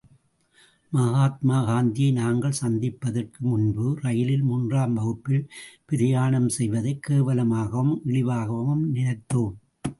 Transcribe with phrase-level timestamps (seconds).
[0.91, 5.47] மகாத்மா காந்தியை நாங்கள் சந்திப்பதற்கு முன்பு, ரயிலில் மூன்றாம் வகுப்பில்
[5.85, 9.55] பிரயாணம் செய்வதைக் கேவலமாகவும், இழிவாகவும் நினைத்தோம்.